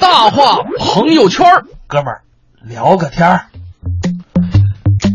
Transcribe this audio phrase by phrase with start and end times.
[0.00, 1.46] 大话朋友圈
[1.86, 2.22] 哥们儿
[2.62, 3.46] 聊个天儿。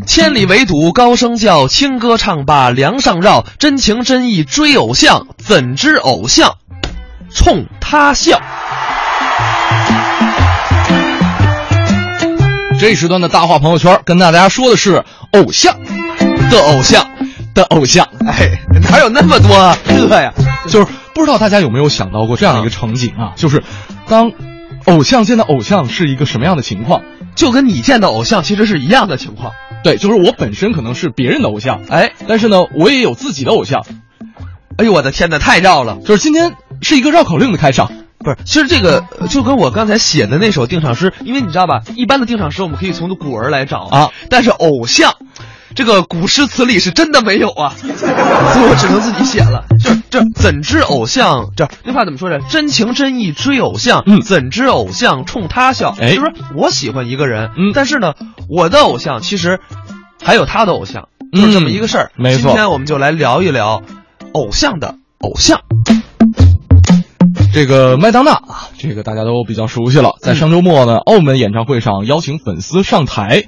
[0.05, 3.45] 千里围堵高声叫，轻歌唱罢梁上绕。
[3.59, 6.57] 真情真意追偶像，怎知偶像
[7.33, 8.41] 冲他笑。
[12.79, 15.73] 这一时段的大话朋友圈跟大家说的是偶像
[16.49, 17.05] 的偶像，
[17.53, 18.05] 的偶像。
[18.27, 18.49] 哎，
[18.89, 19.49] 哪有那么多
[20.07, 20.33] 个呀？
[20.67, 23.33] 就是不知道大家有没有想到过这样一个场景啊？
[23.35, 23.63] 就是
[24.07, 24.31] 当
[24.85, 27.01] 偶像见到偶像是一个什么样的情况？
[27.35, 29.53] 就跟你见到偶像其实是一样的情况。
[29.83, 33.85] 对，就是我本身可能是别人的偶像，哎，但是呢，我也有自己的偶像。
[34.77, 35.99] 哎呦，我的天哪，太绕了！
[36.05, 37.91] 就是今天是一个绕口令的开场。
[38.19, 45.13] 不是，其实这个就跟我刚才写的那首定场诗，因为你知道吧，一般的定场诗我们可以从古文来找啊，但是偶像，
[45.75, 49.65] 这个古诗词里是真的没有啊， 所以我只能自己写了。
[49.83, 51.53] 就这怎知偶像？
[51.55, 52.39] 这那话怎么说着？
[52.47, 55.95] 真情真意追偶像，嗯，怎知偶像冲他笑？
[55.99, 58.13] 哎，就是我喜欢一个人，嗯，但是呢，
[58.47, 59.59] 我的偶像其实
[60.21, 62.11] 还有他的偶像，就是这么一个事儿。
[62.15, 63.81] 没错，今天我们就来聊一聊
[64.33, 65.61] 偶像的偶像。
[67.51, 70.13] 这个麦当娜啊，这个大家都比较熟悉了。
[70.21, 73.45] 在上周末呢，澳门演唱会上邀请粉丝上台，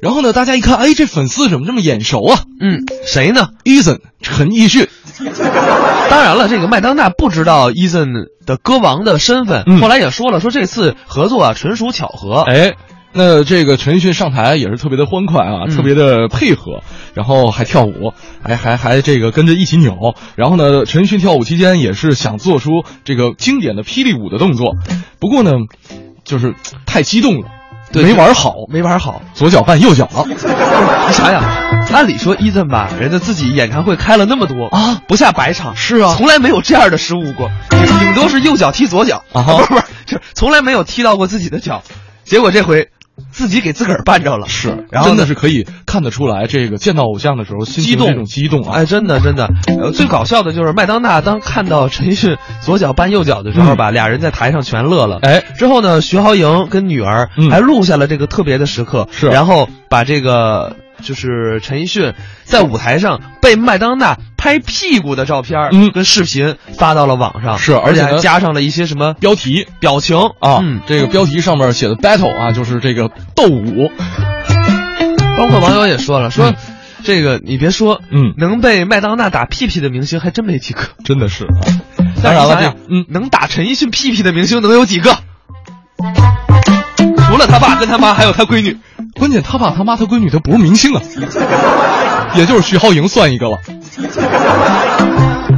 [0.00, 2.38] 然后呢，大家一看，哎，这粉丝怎么这么眼熟啊？
[2.60, 4.86] 嗯，谁呢？Eason 陈奕迅。
[6.10, 12.40] 当然了，这个麦当娜不知道 Eason 的歌王的身份，嗯、后来也说了，说这次合作啊纯属巧合。
[12.42, 12.74] 哎。
[13.16, 16.82] 那这个陈奕迅上台也是特别的欢快啊，嗯、特别的配合，
[17.14, 20.16] 然后还跳舞，还还还这个跟着一起扭。
[20.34, 24.72] 然后呢，陈奕迅跳舞期间也是想做出这个经典的霹雳舞的动作，
[25.20, 25.52] 不过呢，
[26.24, 27.46] 就是太激动了，
[28.02, 30.24] 没玩好，没玩好，左脚绊右脚了。
[31.06, 31.42] 你想想，
[31.92, 41.82] 按理说伊森吧，人家自己演唱会开了那么多啊，不下百场，是啊，从来没有这样的失误过，顶顶多是右脚踢左脚啊， 不是不是，就从来没有踢到过自己的脚，
[42.24, 42.88] 结果这回。
[43.30, 73.90] 自己给自个儿绊着了，是，然后真的是可以看得出来，这个见到偶像的时候，激动，这种激动啊，哎，真的真的，呃，最搞笑的就是麦当娜当看到陈奕迅左脚绊右脚的时候吧，嗯、俩人在台上全乐了，哎，之后呢，徐濠萦跟女儿还录下了这个特别的时刻，是，然后把这个就是陈奕迅在舞台上被麦当娜拍屁股的照片，嗯，跟视频发到了网上，是，而且还加上了一些什么标题、表情啊，嗯，这个标题上面写的 battle 啊，就是这个斗舞。
[75.36, 76.54] 包括网友也说了，说、嗯、
[77.02, 81.58] 这个你别说，嗯，能被麦当娜打屁屁的明星还真没几个，真的是啊。
[82.22, 85.16] 当然了，这嗯，能打陈奕迅屁屁的明星能有几个？
[87.26, 88.78] 除了他爸跟他妈，还有他闺女。
[89.14, 91.00] 关键他爸他妈他闺女都不是明星啊，
[92.34, 93.58] 也就是徐浩莹算一个了，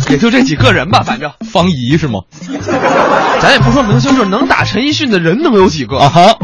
[0.08, 2.20] 也就这几个人吧，反正方怡是吗？
[3.40, 6.36] 咱也不说明星，就是能打陈奕迅的人能有几个啊哈？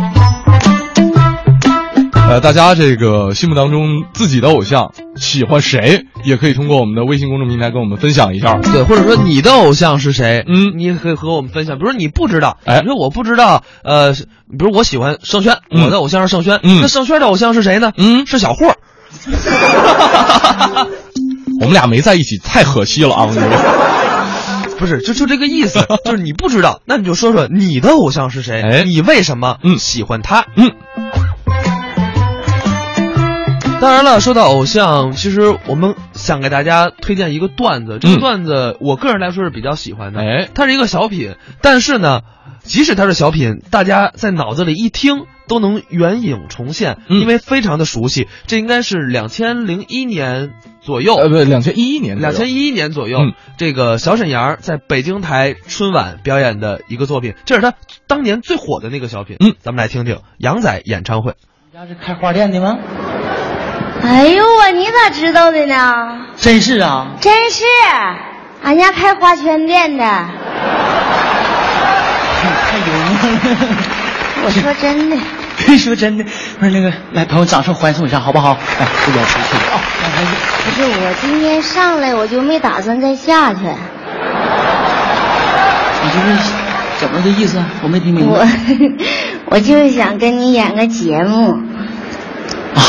[2.32, 8.54] 呃，大家这个心目当中自己的偶像喜欢谁，也可以通过我们的微信公众平台跟我们分享一下。
[8.54, 10.42] 对，或者说你的偶像是谁？
[10.48, 11.76] 嗯，你也可以和我们分享。
[11.76, 14.24] 比如说你不知道，哎，你说我不知道，呃，比
[14.60, 17.92] 如我喜欢盛轩，嗯、我的偶像是盛轩，嗯，那盛轩的偶像是谁呢？
[17.98, 18.64] 嗯，是小霍。
[21.60, 23.26] 我们俩没在一起，太可惜了啊！
[23.28, 23.58] 我跟你说，
[24.80, 28.62] 不是，就就这个意思，就是你不知道，那你就说说你的偶像是谁？
[28.62, 30.46] 哎，你为什么嗯喜欢他？
[30.56, 30.72] 嗯。
[33.82, 37.98] 当然了，说到偶像，其实我们想给大家推荐一个段子。
[38.00, 40.20] 这个段子，我个人来说是比较喜欢的。
[40.20, 42.20] 哎，它是一个小品，但是呢，
[42.60, 48.28] 即使它是小品，大家在脑子里一听都能原影重现，嗯、因为非常的熟悉。
[48.46, 57.74] 这应该是两千零一年左右，呃，不，两千一一年，两千一一年左右，嗯、这个小沈阳在北京台春晚表演的一个作品，这是他
[58.06, 59.38] 当年最火的那个小品。
[59.40, 61.34] 嗯，咱们来听听杨仔演唱会。
[61.72, 62.78] 你家是开花店的吗？
[64.04, 66.18] 哎呦我，你咋知道的呢？
[66.36, 67.64] 真是啊，真是，
[68.62, 70.04] 俺家开花圈店的。
[70.04, 70.28] 太
[72.78, 73.38] 幽默了。
[74.44, 75.16] 我说真的。
[75.78, 76.24] 说真的，
[76.58, 78.56] 不是那个，来，朋友掌声欢送一下，好不好？
[78.80, 79.78] 哎，不要出去啊！
[80.64, 83.60] 不是，我今天上来我就没打算再下去。
[86.02, 86.36] 你就是
[86.98, 87.62] 怎么个意思？
[87.82, 88.32] 我没听明白。
[88.40, 88.46] 我
[89.56, 91.52] 我就是想跟你演个节目。
[92.74, 92.82] 啊。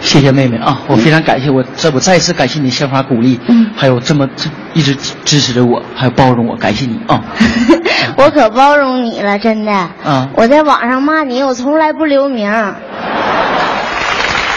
[0.00, 4.28] 谢谢妹妹啊，我非常感谢我，这我再一次感谢你鲜花鼓励，嗯，还有这么
[4.74, 4.94] 一直
[5.24, 7.22] 支持着我，还有包容我，感谢你啊！
[8.16, 9.72] 我可包容你了，真的。
[9.72, 12.50] 啊，我在网上骂你，我从来不留名。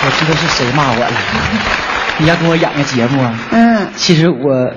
[0.05, 1.11] 我知道是谁骂我了。
[2.17, 3.33] 你要跟我演个节目啊？
[3.51, 3.87] 嗯。
[3.95, 4.71] 其实我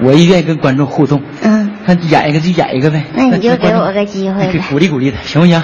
[0.00, 3.02] 我也愿意跟观众互动，嗯，那演一个就演一个呗。
[3.14, 5.62] 那你就给我个机会呗你鼓励鼓励他，行不行？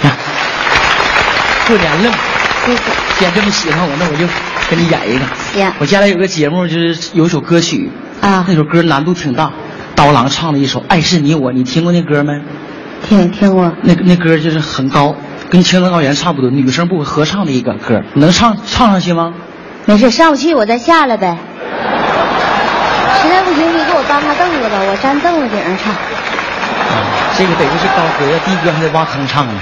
[0.00, 0.10] 行，
[1.68, 2.16] 过年了嘛，
[2.64, 2.82] 谢谢。
[3.18, 4.24] 既然这么喜欢我，那我就
[4.70, 5.24] 跟你演一个。
[5.52, 9.50] 行我将来有个节目，就是有一首歌曲，啊那首歌难度挺大，
[9.96, 12.32] 刀郎唱的一首《爱是你我》，你听过那歌没？
[13.08, 15.16] 听听过，那那歌就是很高，
[15.50, 19.34] 跟青藏高原差不多，女生部合唱的一个歌，你能唱唱上去吗？
[19.86, 21.36] 没事，上不去我再下来呗。
[23.20, 25.92] 实在不行，你给我搬个凳子吧，我站凳子顶上唱。
[27.36, 29.52] 这个得不是高歌要，低歌还得挖坑唱呢。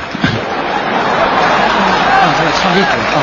[2.27, 2.87] 啊，咱俩唱这歌
[3.17, 3.23] 啊，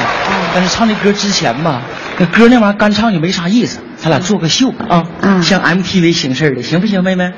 [0.55, 1.81] 但是唱这歌之前吧，
[2.17, 7.31] 那歌那玩意儿干唱就没啥意思，咱俩做个秀啊，嗯像 MTV 形式的，行不行，妹妹？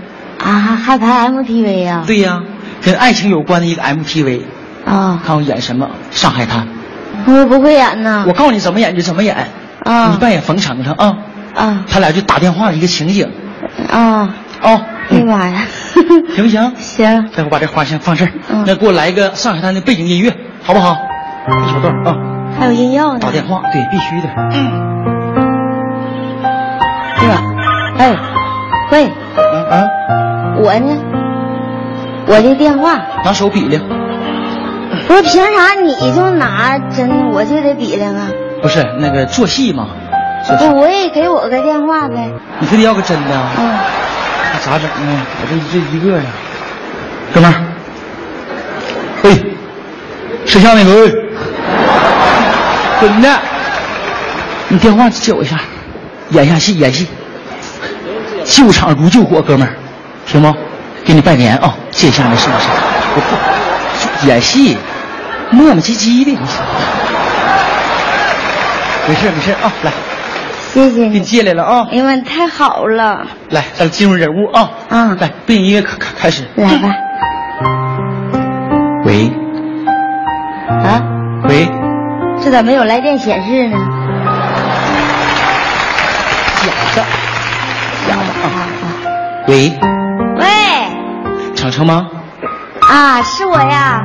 [0.44, 0.52] 啊，
[0.86, 2.42] 还拍 MTV 呀、对呀，
[2.84, 4.42] 跟爱情有关的一个 MTV，
[4.86, 5.20] 啊？
[5.26, 5.90] 看我演什么？
[6.12, 6.68] 上海滩。
[7.26, 8.26] 我不会演呢。
[8.28, 9.36] 我告诉你怎么演就怎么演，
[9.84, 11.18] 啊你扮演冯程程啊，
[11.56, 13.28] 啊他俩就打电话一个情景，
[13.90, 14.36] 啊！
[14.62, 15.62] 哦，哎呀妈呀！
[16.36, 16.74] 行不行？
[16.78, 20.98] 行，待会把这花先放这儿，嗯那给我来一个上海滩的背景音乐，好不好？
[21.54, 22.18] 一小段啊，
[22.60, 23.20] 还有音药呢。
[23.20, 24.28] 打电话，对，必须的。
[27.20, 27.42] 对吧？
[27.98, 28.16] 哎，
[28.92, 29.08] 喂，
[29.38, 29.84] 嗯啊，
[30.58, 30.98] 我呢？
[32.28, 33.84] 我这电话，拿手比量，
[35.08, 38.28] 不是凭啥你就拿真，我就得比量啊？
[38.62, 39.90] 不是那个做戏嘛，
[40.58, 42.32] 不，我也给我个电话呗。
[42.60, 43.52] 你非得要个真的啊？
[43.60, 43.70] 嗯，
[44.54, 45.26] 那咋整啊？
[45.42, 46.24] 我这这一个呀，
[47.34, 47.56] 哥们儿，
[49.24, 49.56] 喂，
[50.46, 51.25] 摄像那个
[53.06, 53.30] 喂，真的，
[54.68, 55.60] 你电话接我一下，
[56.32, 57.08] 演下戏，演戏，
[58.44, 59.74] 救场如救火，哥们儿，
[60.26, 60.52] 行不？
[61.06, 61.56] 给你拜年。
[61.58, 62.68] 啊、借一下没事没事，
[63.16, 63.22] 我
[64.22, 64.76] 不演戏，
[65.52, 66.38] 磨磨唧唧的，你
[69.08, 69.52] 没事没事。
[69.52, 69.92] 啊、来，
[70.74, 71.06] 谢谢。
[71.06, 71.20] 你。
[71.22, 73.28] 借来了啊、哎呀妈，太好了！
[73.52, 74.68] 来，咱进入人物啊！
[74.90, 76.44] 嗯来，背景音乐开开开始。
[76.56, 76.90] 来吧。
[79.06, 79.32] 喂。
[80.68, 81.00] 啊，
[81.48, 81.68] 喂，
[82.46, 83.78] 这咋没有来电显示呢？
[86.62, 87.04] 假的，
[88.08, 88.46] 假的啊！
[88.46, 88.86] 啊
[89.48, 89.74] 喂，
[90.38, 90.46] 喂，
[91.56, 92.06] 程程吗？
[92.88, 94.00] 啊，是我呀，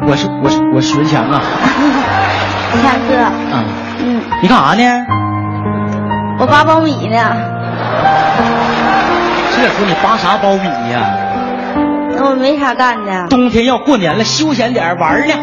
[0.00, 1.42] 我我是我是我是文强啊
[2.82, 3.18] 强哥。
[3.18, 3.64] 啊！
[3.98, 5.04] 嗯，你干啥呢？
[6.38, 7.36] 我扒苞米呢。
[9.54, 11.02] 这时候你扒啥苞米呀？
[12.16, 15.34] 那我没啥干的，冬天要过年了，休闲点玩呢，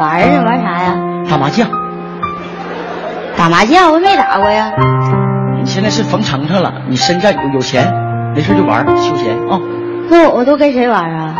[0.00, 0.94] 玩儿呢，玩啥呀？
[1.28, 1.68] 打麻将。
[3.36, 4.72] 打麻将，我没打过呀。
[5.62, 7.92] 你现在是冯程程了，你身价有有钱，
[8.34, 9.60] 没事就玩休闲啊。
[10.08, 11.34] 那我我都跟谁玩啊？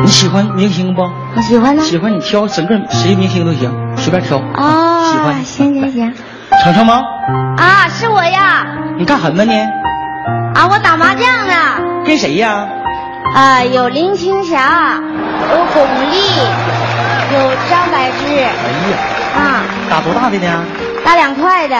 [0.00, 1.02] 你喜欢明星不？
[1.02, 1.82] 我喜欢呢。
[1.82, 4.38] 喜欢你挑整个谁明星都行，随便挑。
[4.54, 5.44] 啊，喜欢。
[5.44, 6.14] 行行行。
[6.62, 7.02] 程程吗？
[7.58, 8.64] 啊，是我呀。
[8.96, 9.52] 你干什么呢？
[10.54, 12.04] 啊，我打麻将呢。
[12.06, 12.64] 跟谁呀？
[13.34, 15.00] 啊，有林青霞，
[15.50, 15.82] 有巩
[16.12, 16.46] 俐，
[17.32, 17.38] 有
[17.70, 18.26] 张柏芝。
[18.36, 18.46] 哎
[18.90, 18.96] 呀，
[19.36, 20.64] 啊，打多大的呢？
[21.04, 21.76] 打两块的。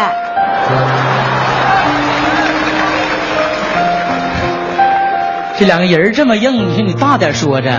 [5.57, 7.71] 这两个人这么硬，你说你大点说着。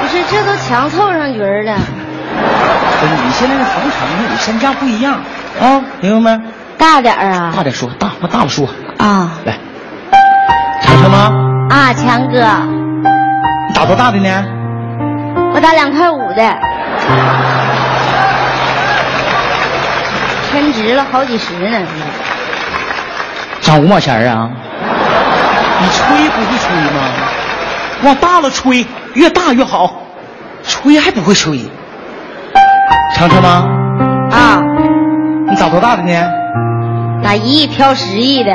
[0.00, 1.74] 不是，这都强凑上局儿了。
[3.00, 5.14] 不是，你现在是冯程程，你身价不一样
[5.60, 6.44] 啊，明白没？
[6.78, 7.52] 大点儿啊。
[7.54, 8.68] 大点说，大往大了说。
[8.98, 9.58] 啊来，
[10.82, 11.32] 强强吗？
[11.68, 12.38] 啊，强哥，
[13.68, 14.61] 你打多大的呢？
[15.62, 16.42] 我打两块五的，
[20.50, 21.78] 抻直了好几十呢。
[23.60, 24.50] 涨五毛钱儿啊？
[25.80, 27.00] 你吹不会吹吗？
[28.02, 30.02] 往大了吹，越大越好。
[30.66, 31.60] 吹还不会吹。
[33.14, 33.64] 程程吗？
[34.32, 34.58] 啊，
[35.48, 36.28] 你打多大的呢？
[37.22, 38.50] 打一亿飘十亿的，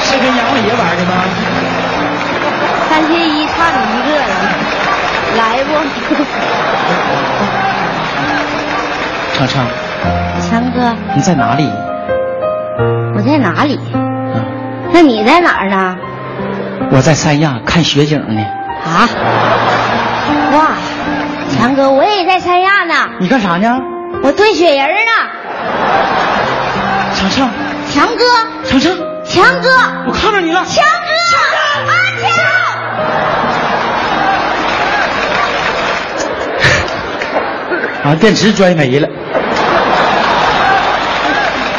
[0.00, 1.12] 是跟阎王爷玩的吗？
[2.88, 4.22] 三缺一差你一个了，
[5.36, 5.64] 来不？
[9.36, 9.66] 程程，
[10.40, 11.70] 强哥，你在哪里？
[13.14, 13.78] 我在哪里？
[13.92, 14.00] 啊，
[14.92, 15.96] 那你在哪儿呢？
[16.90, 18.42] 我在三亚看雪景呢。
[18.84, 19.08] 啊？
[20.52, 20.68] 哇，
[21.50, 23.80] 强哥，我也在三亚呢，你干啥呢？
[24.22, 25.12] 我堆雪人呢。
[27.14, 27.48] 程程，
[27.90, 28.24] 强哥，
[28.68, 29.68] 程程，强哥，
[30.06, 30.45] 我看着你
[38.06, 39.08] 啊，电池摔没了。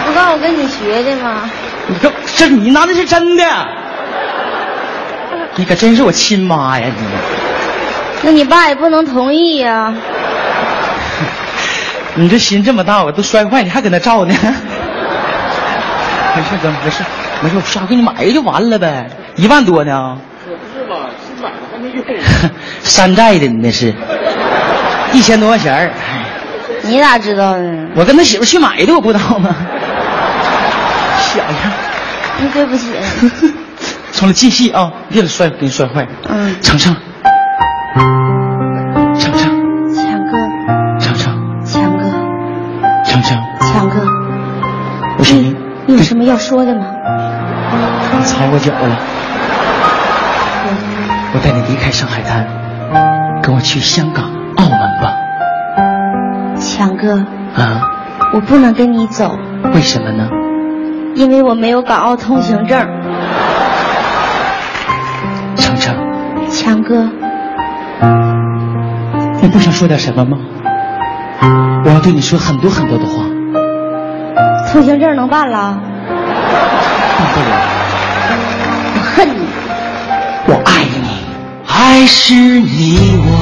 [0.06, 1.50] 不告诉我跟你学的吗？
[1.88, 3.46] 你这这你拿的是真的？
[5.56, 7.06] 你可真是我亲妈呀你！
[8.24, 9.94] 那你爸也不能同意呀、
[12.16, 14.36] 你这心这么大，我都摔坏，你还搁那照呢？
[16.36, 17.04] 没事哥，没事，
[17.42, 20.18] 没事，我下给你买就完了呗，一万多呢。
[20.46, 22.04] 可不是嘛，新买的还没用。
[22.84, 23.94] 山寨的，你那是，
[25.14, 25.90] 一千多块钱儿。
[26.88, 27.88] 哎你咋知道呢？
[27.96, 29.54] 我跟他媳妇去买的，我不知道吗？
[31.20, 31.52] 小样，
[32.40, 32.94] 那对不起。
[34.14, 36.08] 从来继续啊，别给摔，给你摔坏。
[36.30, 36.96] 嗯，程程，
[39.20, 40.38] 程程，强哥，
[40.98, 42.04] 程程，强哥，
[43.06, 43.38] 程程，
[43.74, 44.00] 强哥，
[45.18, 45.56] 不是你，
[45.88, 46.86] 你有什么要说的吗？
[48.18, 48.98] 你踩我脚了，
[51.34, 52.48] 我带你离开上海滩，
[53.44, 54.37] 跟我去香港。
[56.78, 57.16] 强哥，
[57.56, 57.82] 啊，
[58.36, 59.36] 我不能跟你走，
[59.74, 60.30] 为什么呢？
[61.16, 62.88] 因为我没有港澳通行证。
[65.56, 65.96] 程程，
[66.52, 67.10] 强哥，
[69.42, 70.38] 你不想说点什么吗？
[71.84, 73.24] 我要对你说很多很多的话，
[74.72, 75.80] 通行证能办了？
[77.18, 77.56] 办不了。
[78.94, 79.48] 我恨你。
[80.46, 81.26] 我爱你，
[81.68, 83.37] 爱是你我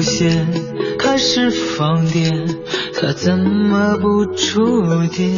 [0.00, 0.48] 出现
[0.98, 2.32] 开始放电，
[2.98, 5.30] 他怎么不触电？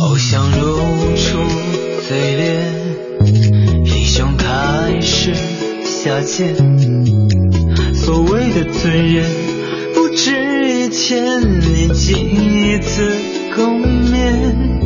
[0.00, 0.78] 偶像露
[1.14, 1.36] 出
[2.08, 5.34] 嘴脸，英雄开始
[5.84, 6.56] 下贱。
[7.94, 9.26] 所谓的尊严，
[9.92, 13.12] 不值一千年几次
[13.54, 14.83] 共勉。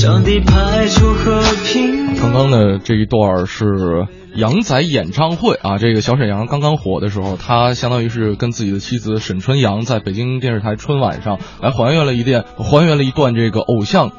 [0.00, 2.16] 上帝派出和平。
[2.16, 14.10] 刚刚的这一段是杨仔演唱会啊，这个小沈阳刚刚火的时候，他相当于是跟自己的妻子沈春阳在北京电视台春晚上来还原了一段还原了一段这个偶像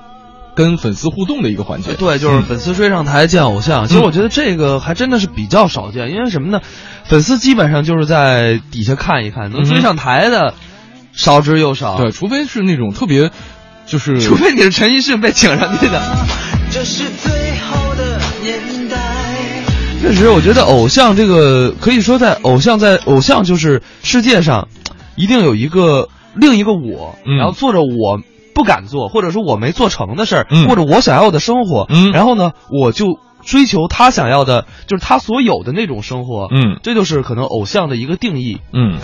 [0.55, 1.95] 跟粉丝互动的一个环节。
[1.95, 3.87] 对，就是粉丝追上台见偶像。
[3.87, 6.61] 其实我觉得这个还真的是比较少见，因为什么呢？
[7.05, 10.53] 粉丝基本上就是在底下看一看，能追上台的
[11.11, 11.97] 少之又少。
[11.97, 13.31] 对，除非是那种特别，
[13.91, 16.01] 就是 除非你是陈奕迅被请上去的。
[16.71, 18.97] 这是最好的年代。
[20.01, 24.69] 确实，我觉得偶像这个可以说在偶像在偶像就是世界上，
[25.17, 28.19] 一定有一个另一个我，嗯然后做着我
[28.55, 38.59] 不敢做或者说我没做成的事儿，嗯或者我想要的生活，嗯然后呢，我就追求他想要的，就是他所有的那种生活，嗯这就是可能偶像的一个定义。
[38.73, 38.97] 嗯。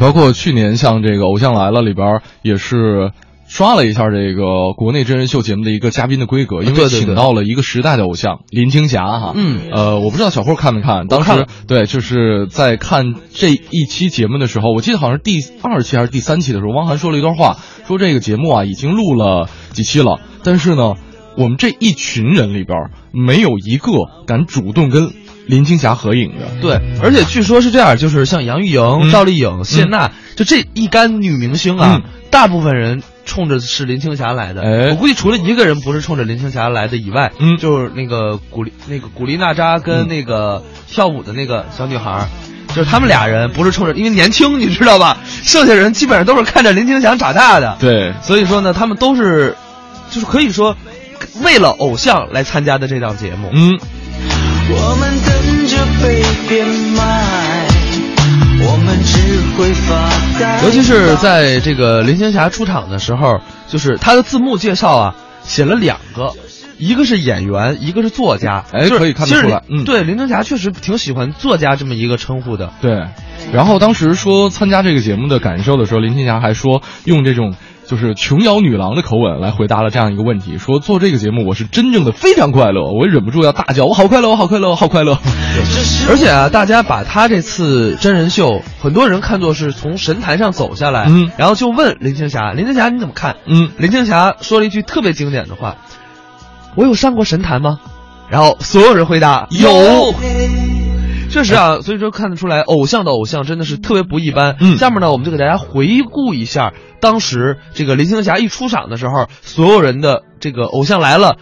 [0.00, 3.12] 包括去年像这个《偶像来了》里边儿也是
[3.46, 9.32] 刷了一下这个国内真人秀节目的一个嘉宾的规格，因为请到了一个时代的偶像林青霞哈。
[9.36, 9.70] 嗯。
[9.70, 20.94] 呃，我不知道小霍看没看，当时对就是在看这一期节目的时候，我记得好像是第二期还是第三期的时候，汪涵说了一段话，说这个节目啊已经录了几期了，但是呢，
[21.36, 23.92] 我们这一群人里边儿没有一个
[24.26, 25.10] 敢主动跟
[25.46, 26.46] 林青霞合影的。
[26.60, 34.62] 对，而且据说是这样，就是像杨钰莹、嗯赵丽颖、谢娜，就这一干女明星啊，嗯大部分人冲着是林青霞来的。
[34.62, 42.28] 哎我估计除了一个人不是冲着林青霞来的以外，嗯就是那个古力那个古力娜扎跟那个跳舞的那个小女孩。
[42.72, 45.18] 就是他们俩人不是冲着，因为年轻，你知道吧？
[45.42, 49.56] 剩下人基本上都是看着林青霞长大的，对，所以说呢，他们都是，
[50.08, 50.76] 就是可以说，
[51.42, 53.50] 为了偶像来参加的这档节目。
[53.52, 53.76] 嗯，
[54.72, 57.66] 我们等着被变卖，
[58.62, 59.18] 我们只
[59.56, 60.62] 会发呆。
[60.64, 66.32] 尤其是在这个林青霞出场的时候，就是她的字幕介绍啊，写了两个，
[66.78, 68.64] 一个是演员，一个是作家。
[68.72, 72.72] 就是哎可以看得出来嗯对林青霞确实挺喜欢作家这么一个称呼的。
[72.80, 73.08] 对。
[73.52, 77.54] 然后当时说参加这个节目的感受的时候，林青霞还说用这种
[77.90, 85.18] 就是琼瑶女郎的口吻来回答了这样一个问题，说做这个节目我是真正的非常快乐，我忍不住要大叫，我好快乐，我好快乐，我好快乐。
[86.08, 95.78] 而且啊，大家把他这次真人秀，很多人看作是从神坛上走下来，嗯然后就问林青霞：“林青霞你怎么看？”嗯，林青霞说了一句特别经典的话
[96.78, 97.80] ：“我有上过神坛吗？”
[98.30, 100.14] 然后所有人回答有。
[101.30, 104.56] 确实啊，所以说看得出来，偶像的偶像真的是特别不一般。
[104.60, 111.36] 嗯下面呢，我们就给大家回顾一下当时这个林青霞一出场的时候，所有人的这个偶像来了，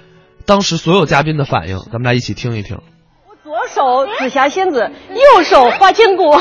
[0.45, 2.81] 当时所有嘉宾的反应，咱们来一起听一听。
[3.25, 6.37] 我左手紫霞仙子，右手花千骨，一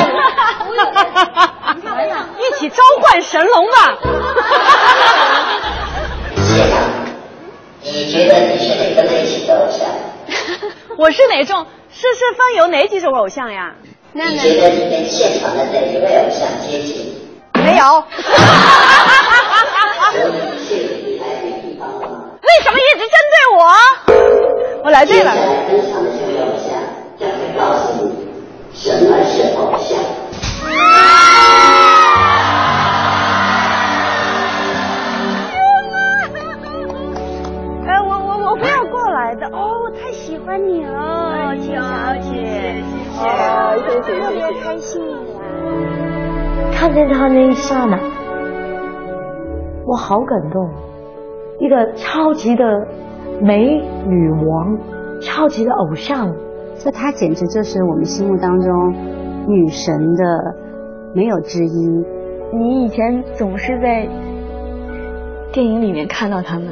[2.59, 3.97] 起召唤神龙吧！
[6.35, 6.67] 的。
[7.83, 9.87] 你觉得你是哪个类型的偶像？
[10.97, 11.65] 我是哪种？
[11.97, 13.73] 是是分有哪几种偶像呀？
[14.13, 17.15] 你觉得你跟现场的哪一位偶像接近？
[17.55, 18.03] 没有。
[22.43, 23.63] 为什么一直针对我？
[24.83, 25.31] 我来对了。
[25.33, 26.69] 现在分享的这位偶像
[27.19, 28.11] 将会告诉你
[28.75, 29.97] 什么是偶像。
[37.87, 41.16] 哎，我我我不要过来的哦，我太喜欢你了，
[43.81, 43.99] 特
[44.31, 46.71] 别开心你来。
[46.71, 47.99] 看见他那一刹那，
[49.85, 50.69] 我好感动。
[51.59, 52.63] 一个超级的
[53.41, 54.77] 美女王，
[55.21, 56.31] 超级的偶像，
[56.77, 58.93] 这她简直就是我们心目当中
[59.47, 60.55] 女神的
[61.15, 62.05] 没有之一。
[62.53, 64.07] 你以前总是在
[65.51, 66.67] 电影里面看到他们，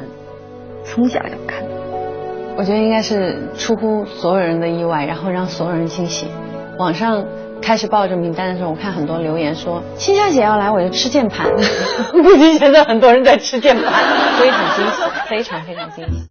[0.83, 1.63] 从小就看。
[2.57, 6.27] 我觉得应该是出乎所有人的意外，然后让所有人惊喜。
[6.77, 7.25] 网上
[7.62, 11.50] 开始报这名单的时候，我看很多留言说青霞姐要来，我就吃键盘。
[12.12, 13.94] 估计现在很多人在吃键盘，
[14.38, 16.29] 所以很惊喜，非常非常惊喜。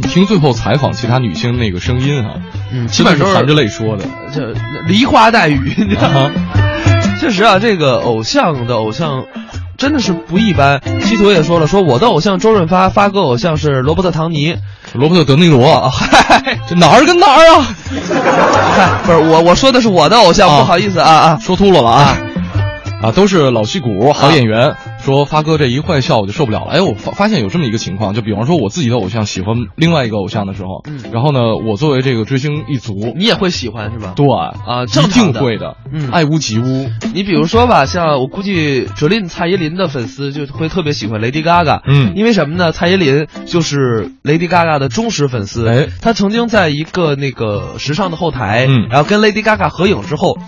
[0.00, 2.34] 你听最后采访其他女星那个声音啊，
[2.72, 4.54] 嗯，基本是含着泪说的，这
[4.86, 6.30] 梨花带雨，你知道吗？
[7.18, 9.26] 确实啊，这个偶像的偶像。
[9.78, 10.80] 真的是不一般。
[11.00, 14.54] 西图也说了，说我的偶像周润发，发哥偶像是罗伯特唐尼，
[14.94, 15.88] 罗伯特德尼罗。
[15.90, 17.74] 嗨，这哪儿跟哪儿啊？
[18.76, 22.16] 嗨， 不是我，我说的是我的偶像，不好意思啊啊，说秃噜了啊。
[23.02, 24.74] 啊，都是老戏骨、好演员。
[25.02, 26.70] 说发哥这一坏笑我就受不了了。
[26.70, 34.14] 哎，我发发现有这么一个情况，就比方说我自己的偶像喜欢另外一个偶像的时候，嗯，然后呢，我作为这个追星一族，你也会喜欢是吧？
[34.16, 36.88] 对啊，一定会的，嗯，爱屋及乌。
[37.14, 42.70] 你比如说吧，像我估计哲林蔡依林的粉丝就会特别喜欢 Lady Gaga，嗯，因为什么呢？
[42.72, 50.38] 蔡依林就是 Lady Gaga 的忠实粉丝，哎，她曾经在一个那个时尚的后台，嗯，然后跟 Lady Gaga 合影之后。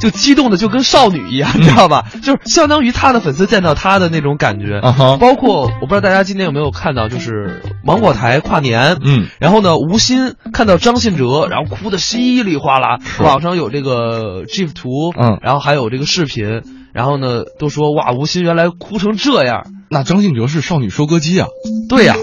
[0.00, 2.06] 就激动的就跟少女一样，你知道吧？
[2.22, 4.78] 就是相当于他的粉丝见到他的那种感觉。
[4.78, 19.66] 啊、包括我不知道大家今天有没有看到，就是芒果台跨年，嗯，然后呢，吴昕看到张信哲，然后哭的稀里哗啦，网上有这个 GIF 图，嗯，然后还有这个视频，然后呢，都说哇，吴昕原来哭成这样。
[19.88, 21.48] 那张信哲是少女收割机啊，
[21.88, 22.18] 对呀、啊。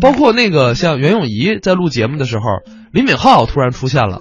[0.00, 2.44] 包括那个像袁咏仪在录节目的时候，
[2.92, 4.20] 李敏镐突然出现了，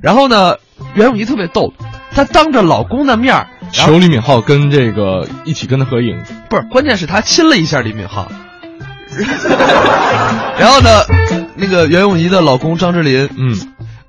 [0.00, 0.56] 然后呢，
[0.94, 1.72] 袁咏仪特别逗。
[2.12, 8.26] 她当着老公的面求李敏镐跟这个一起跟他合影，不是，关键是她亲了一下李敏镐，
[10.58, 10.88] 然后呢，
[11.54, 13.54] 那个袁咏仪的老公张智霖，嗯，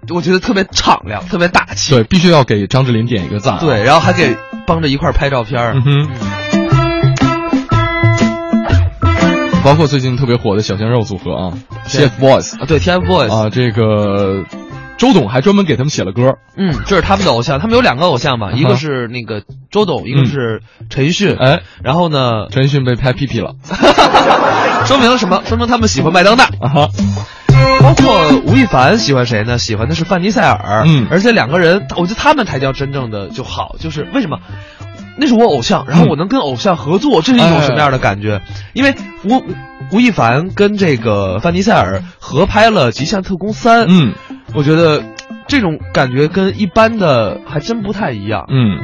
[0.10, 4.36] 我觉得特别敞亮，特别大气，对，必须要给张智霖点一个赞、啊，对，然后还给
[4.66, 6.08] 帮着一块拍照片，嗯哼，
[9.64, 11.54] 包括最近特别火的小鲜肉组合啊
[11.88, 14.46] ，TFBOYS 啊，对，TFBOYS 啊，这个。
[15.00, 23.56] 周董还专门给他们写了歌，嗯，这是他们的偶像，他们有两个偶像嘛，一个是那个周董，一个是陈奕迅，哎，然后呢，陈奕迅被拍屁屁了，
[24.86, 25.42] 说明什么？
[25.46, 26.44] 说明他们喜欢麦当娜。
[26.44, 26.90] 啊。
[27.82, 29.58] 包括吴亦凡喜欢谁呢？
[29.58, 34.40] 喜欢的是范迪塞尔，嗯，而且两个人，我觉得他们才叫真正的就好，就是为什么？
[35.18, 38.42] 那是我偶像，然后我能跟偶像合作，这是一种什么样的感觉？
[38.74, 39.44] 因为吴
[39.92, 44.14] 吴亦凡跟这个范迪塞尔合拍了《极限特工三》，嗯。
[44.56, 45.04] 我觉得
[45.48, 48.46] 这种感觉跟一般的还真不太一样。
[48.50, 48.80] 嗯，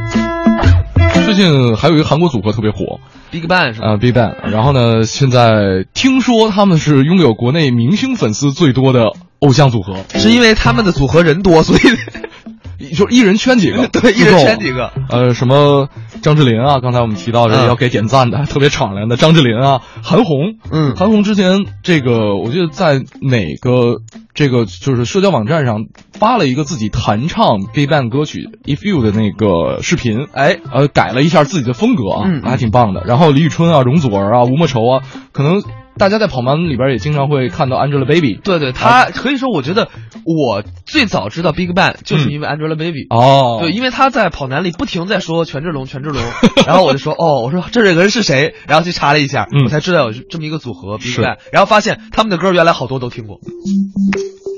[1.25, 2.99] 最近还有一个韩国组合特别火
[3.31, 3.93] ，Big Bang 是吧？
[3.93, 4.35] 啊，Big Bang。
[4.51, 14.91] 然后呢，现在听说他们是拥有国内明星粉丝最多的偶像组合，是因为他们的组合人多，所以 就一人圈几个， 对，一人圈几个。
[15.09, 15.89] 呃，什么
[16.25, 24.01] 张智霖啊，刚才我们提到的要给点赞的，嗯、 特别敞亮的张智霖啊，韩红，嗯，韩红之前这个我记得在哪个。
[24.33, 33.05] 这个就是社交网站上发了一个自己弹唱 BigBang 歌曲 If You 的那个视频，哎，呃，改了一下自己的风格啊，嗯，还挺棒的。
[33.05, 35.63] 然后李宇春啊、容祖儿啊、吴莫愁啊，可能
[35.97, 38.41] 大家在跑男里边也经常会看到 Angelababy。
[38.41, 39.89] 对对，她可以说，我觉得
[40.25, 43.07] 我最早知道 BigBang 就是因为 Angelababy。
[43.09, 46.21] 哦，对，因为她在跑男里不停在说权志龙、权志龙，
[46.67, 48.55] 然后我就说哦，我说这这个人是谁？
[48.67, 53.39] 然后去查了一下，嗯、我才知道有这么一个组合 BigBang，然后发现他们的歌原来好多都听过。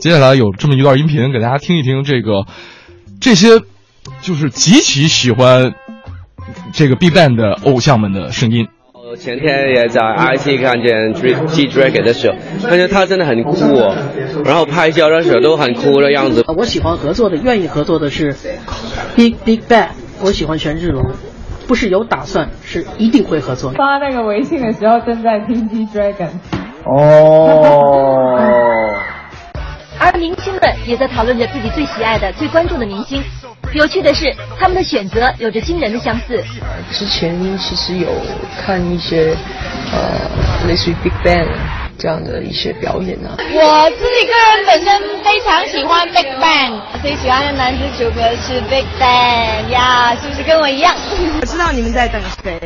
[0.02, 2.46] 接下来有这么一段音频，给大家听一听这个
[3.20, 3.62] 这些
[4.22, 5.74] 就是极其喜欢
[6.74, 8.68] 这个 BigBang 的偶像们的声音。
[9.18, 11.12] 我前天也在 IC 看见
[11.48, 13.96] G Dragon 的时候，感觉他真的很酷哦，
[14.46, 16.46] 然后拍照的时候都很酷的样子。
[16.56, 18.36] 我喜欢合作的，愿意合作的是
[19.16, 19.88] Big Big Bang，
[20.22, 21.04] 我喜欢权志龙。
[21.68, 23.72] 不是有打算，是一定会合作。
[23.72, 26.30] 发那个微信的时候正在听 G Dragon。
[26.86, 28.38] 哦。
[30.00, 33.24] 而明星们也在讨论着自己最喜爱的、最关注的明星。
[33.78, 36.44] 有趣的是，他们的选择有着惊人的相似。
[36.92, 38.10] 之前其实有
[38.60, 39.38] 看一些
[39.94, 41.46] 呃，类似于 Big Bang
[41.96, 43.38] 这样的一些表演啊。
[43.38, 50.96] 我自己个人本身非常喜欢 Big Bang，最喜欢的男子组合是 Big Bang 呀，是不是跟我一样？
[51.40, 52.60] 我知道你们在等谁，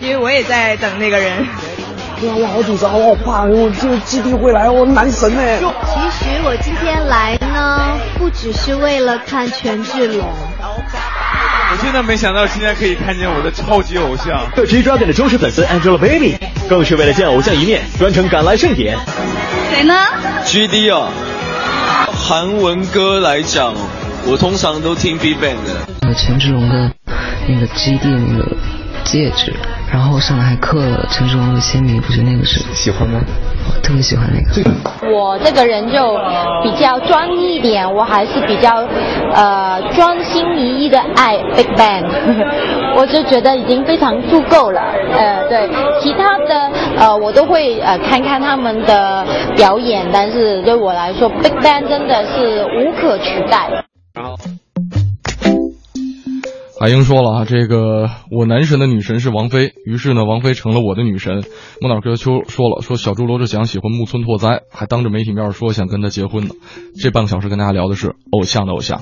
[0.00, 1.46] 因为我也在等那个人。
[2.18, 5.42] 对啊，我好紧张，我好怕，我这个基地会来，我男神呢。
[5.60, 10.26] 其实我今天来呢，不只是为了看权志龙。
[11.76, 14.50] 我真的没想到今天可以看见我的超级偶像。
[14.66, 16.38] G Dragon 的忠实粉丝 Angelababy，
[16.70, 18.96] 更是为了见偶像一面，专程赶来盛典。
[19.70, 19.94] 谁呢
[20.46, 21.10] ？GD 啊，
[22.14, 23.74] 韩文歌来讲，
[24.24, 26.14] 我通常都听 Big Bang 的。
[26.14, 26.90] 权志龙的
[27.46, 28.56] 那个 GD 那个
[29.06, 29.52] 戒指。
[29.90, 33.20] 然后上面还刻了陈志龙的签名，不是那个是喜欢吗？
[33.68, 34.70] 我特别喜欢那个。
[35.12, 36.18] 我这个人就
[36.62, 38.84] 比较专一一点，我还是比较
[39.32, 42.04] 呃专心一意的爱 Big Bang，
[42.98, 44.82] 我就觉得已经非常足够了。
[45.16, 45.68] 呃，对，
[46.00, 49.24] 其他的呃我都会呃看看他们的
[49.56, 53.68] 表演，但是对我来说，Big Bang 真的是无可取代。
[56.78, 61.42] 海英说了啊，这个我男神的女神是王菲，于是呢，王菲成了我的女神。
[61.80, 66.54] 木脑哥秋说了，说小猪罗志祥喜欢木村拓哉，还当着媒体面说想跟他结婚呢。
[67.00, 69.00] 这半个小时跟大家聊的是偶像的偶像。